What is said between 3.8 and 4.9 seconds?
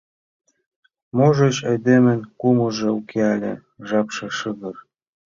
жапше шыгыр.